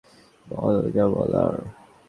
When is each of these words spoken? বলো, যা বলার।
বলো, 0.47 0.81
যা 0.95 1.05
বলার। 1.07 1.53